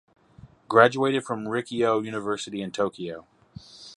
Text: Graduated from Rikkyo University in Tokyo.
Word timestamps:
Graduated 0.67 1.23
from 1.25 1.45
Rikkyo 1.47 2.03
University 2.03 2.63
in 2.63 2.71
Tokyo. 2.71 3.27